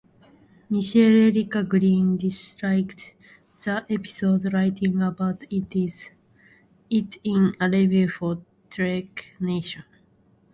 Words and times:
Michelle 0.71 1.25
Erica 1.27 1.61
Green 1.63 2.17
disliked 2.17 3.13
the 3.63 3.85
episode, 3.87 4.51
writing 4.51 4.99
about 4.99 5.43
it 5.53 6.01
in 7.21 7.53
a 7.59 7.69
review 7.69 8.09
for 8.09 8.41
TrekNation. 8.71 9.83